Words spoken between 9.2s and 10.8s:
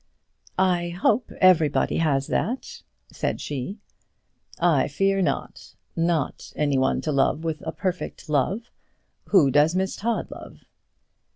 Who does Miss Todd love?"